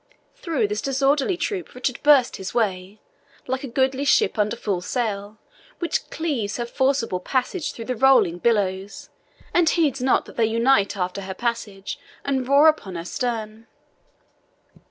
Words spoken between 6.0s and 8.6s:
cleaves her forcible passage through the rolling